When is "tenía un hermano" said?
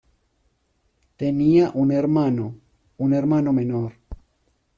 1.15-2.55